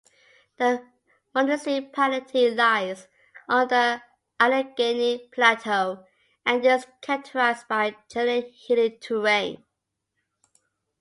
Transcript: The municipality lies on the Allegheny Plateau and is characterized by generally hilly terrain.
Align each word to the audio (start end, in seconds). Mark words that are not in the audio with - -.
The 0.57 0.83
municipality 1.35 2.49
lies 2.49 3.07
on 3.47 3.67
the 3.67 4.01
Allegheny 4.39 5.29
Plateau 5.31 6.05
and 6.43 6.65
is 6.65 6.87
characterized 7.01 7.67
by 7.67 7.95
generally 8.09 8.49
hilly 8.67 8.97
terrain. 8.97 9.63